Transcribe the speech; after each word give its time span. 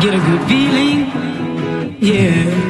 get 0.00 0.14
a 0.14 0.18
good 0.18 0.48
feeling. 0.48 1.96
Yeah. 2.00 2.63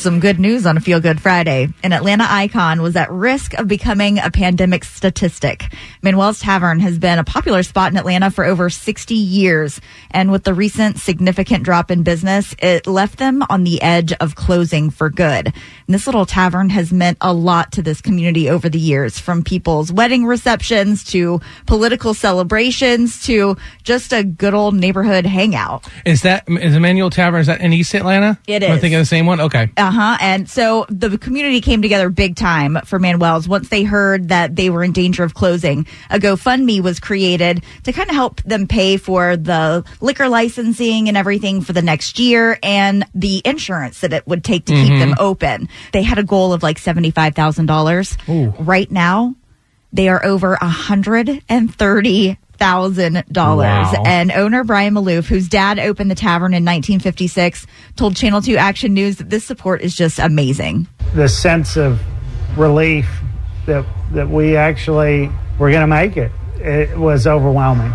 Is 0.00 0.04
some 0.04 0.18
good 0.18 0.40
news 0.40 0.64
on 0.64 0.78
a 0.78 0.80
Feel 0.80 0.98
Good 0.98 1.20
Friday. 1.20 1.68
An 1.82 1.92
Atlanta 1.92 2.24
icon 2.26 2.80
was 2.80 2.96
at 2.96 3.10
risk 3.12 3.52
of 3.58 3.68
becoming 3.68 4.18
a 4.18 4.30
pandemic 4.30 4.82
statistic. 4.82 5.74
Manuel's 6.00 6.40
Tavern 6.40 6.80
has 6.80 6.98
been 6.98 7.18
a 7.18 7.24
popular 7.24 7.62
spot 7.62 7.92
in 7.92 7.98
Atlanta 7.98 8.30
for 8.30 8.46
over 8.46 8.70
60 8.70 9.14
years. 9.14 9.78
And 10.10 10.32
with 10.32 10.44
the 10.44 10.54
recent 10.54 10.98
significant 10.98 11.64
drop 11.64 11.90
in 11.90 12.02
business, 12.02 12.54
it 12.60 12.86
left 12.86 13.18
them 13.18 13.42
on 13.50 13.64
the 13.64 13.82
edge 13.82 14.14
of 14.14 14.36
closing 14.36 14.88
for 14.88 15.10
good. 15.10 15.48
And 15.48 15.94
this 15.94 16.06
little 16.06 16.24
tavern 16.24 16.70
has 16.70 16.94
meant 16.94 17.18
a 17.20 17.34
lot 17.34 17.70
to 17.72 17.82
this 17.82 18.00
community 18.00 18.48
over 18.48 18.70
the 18.70 18.78
years, 18.78 19.18
from 19.18 19.44
people's 19.44 19.92
wedding 19.92 20.24
receptions 20.24 21.04
to 21.12 21.42
political 21.66 22.14
celebrations 22.14 23.22
to 23.26 23.54
just 23.82 24.14
a 24.14 24.24
good 24.24 24.54
old 24.54 24.74
neighborhood 24.74 25.26
hangout. 25.26 25.86
Is 26.06 26.22
that 26.22 26.44
is 26.48 26.74
Emmanuel 26.74 27.10
Tavern? 27.10 27.42
Is 27.42 27.48
that 27.48 27.60
in 27.60 27.74
East 27.74 27.94
Atlanta? 27.94 28.38
It 28.46 28.62
Am 28.62 28.72
I 28.72 28.74
is. 28.76 28.80
thinking 28.80 28.96
of 28.96 29.02
the 29.02 29.06
same 29.06 29.26
one? 29.26 29.40
Okay. 29.40 29.70
Uh 29.76 29.89
huh. 29.90 30.18
And 30.20 30.48
so 30.48 30.86
the 30.88 31.18
community 31.18 31.60
came 31.60 31.82
together 31.82 32.10
big 32.10 32.36
time 32.36 32.78
for 32.84 32.98
Manuel's 32.98 33.48
once 33.48 33.68
they 33.68 33.84
heard 33.84 34.28
that 34.28 34.56
they 34.56 34.70
were 34.70 34.82
in 34.82 34.92
danger 34.92 35.24
of 35.24 35.34
closing. 35.34 35.86
A 36.10 36.18
GoFundMe 36.18 36.80
was 36.80 37.00
created 37.00 37.64
to 37.84 37.92
kind 37.92 38.08
of 38.08 38.14
help 38.14 38.42
them 38.42 38.66
pay 38.66 38.96
for 38.96 39.36
the 39.36 39.84
liquor 40.00 40.28
licensing 40.28 41.08
and 41.08 41.16
everything 41.16 41.60
for 41.60 41.72
the 41.72 41.82
next 41.82 42.18
year 42.18 42.58
and 42.62 43.04
the 43.14 43.42
insurance 43.44 44.00
that 44.00 44.12
it 44.12 44.26
would 44.26 44.44
take 44.44 44.64
to 44.66 44.74
keep 44.74 44.98
them 44.98 45.10
mm-hmm. 45.10 45.20
open. 45.20 45.68
They 45.92 46.02
had 46.02 46.18
a 46.18 46.24
goal 46.24 46.52
of 46.52 46.62
like 46.62 46.78
$75,000. 46.78 48.66
Right 48.66 48.90
now, 48.90 49.34
they 49.92 50.08
are 50.08 50.24
over 50.24 50.54
a 50.54 50.68
hundred 50.68 51.42
and 51.48 51.74
thirty 51.74 52.38
thousand 52.60 53.24
dollars. 53.32 53.66
Wow. 53.92 54.04
And 54.06 54.30
owner 54.30 54.62
Brian 54.62 54.94
Maloof, 54.94 55.26
whose 55.26 55.48
dad 55.48 55.80
opened 55.80 56.10
the 56.10 56.14
tavern 56.14 56.52
in 56.52 56.62
1956, 56.64 57.66
told 57.96 58.14
Channel 58.14 58.42
2 58.42 58.56
Action 58.56 58.94
News 58.94 59.16
that 59.16 59.30
this 59.30 59.44
support 59.44 59.80
is 59.82 59.96
just 59.96 60.18
amazing. 60.20 60.86
the 61.14 61.28
sense 61.28 61.76
of 61.76 61.98
relief 62.56 63.08
that 63.66 63.84
that 64.12 64.28
we 64.28 64.56
actually 64.56 65.28
were 65.58 65.70
going 65.70 65.80
to 65.82 65.86
make 65.86 66.16
it. 66.16 66.30
It 66.56 66.96
was 66.98 67.26
overwhelming. 67.26 67.92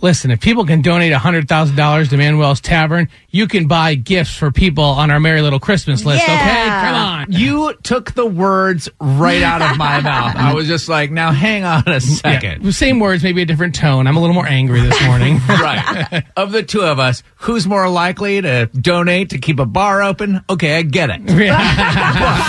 Listen, 0.00 0.30
if 0.30 0.40
people 0.40 0.64
can 0.64 0.80
donate 0.80 1.12
$100,000 1.12 2.08
to 2.08 2.16
Manuel's 2.16 2.60
Tavern, 2.60 3.08
you 3.28 3.46
can 3.46 3.68
buy 3.68 3.94
gifts 3.94 4.34
for 4.34 4.50
people 4.50 4.82
on 4.84 5.10
our 5.10 5.20
Merry 5.20 5.42
Little 5.42 5.60
Christmas 5.60 6.04
list, 6.04 6.24
okay? 6.24 6.34
Come 6.34 6.94
on. 6.94 7.26
You 7.30 7.74
took 7.82 8.12
the 8.12 8.26
words 8.26 8.88
right 9.00 9.42
out 9.42 9.60
of 9.62 9.76
my 9.76 10.00
mouth. 10.02 10.34
I 10.34 10.54
was 10.54 10.66
just 10.66 10.88
like, 10.88 11.10
now 11.10 11.30
hang 11.30 11.64
on 11.64 11.84
a 11.86 12.00
second. 12.00 12.64
Yeah, 12.64 12.70
same 12.70 13.00
words, 13.00 13.22
maybe 13.22 13.42
a 13.42 13.46
different 13.46 13.74
tone. 13.74 14.06
I'm 14.06 14.16
a 14.16 14.20
little 14.20 14.34
more 14.34 14.46
angry 14.46 14.80
this 14.80 15.00
morning. 15.04 15.38
right. 15.48 16.24
Of 16.36 16.52
the 16.52 16.62
two 16.62 16.82
of 16.82 16.98
us, 16.98 17.22
who's 17.36 17.66
more 17.66 17.88
likely 17.88 18.40
to 18.40 18.66
donate 18.66 19.30
to 19.30 19.38
keep 19.38 19.60
a 19.60 19.66
bar 19.66 20.02
open? 20.02 20.40
Okay, 20.48 20.78
I 20.78 20.82
get 20.82 21.10
it. 21.10 21.20
Yeah. 21.30 21.58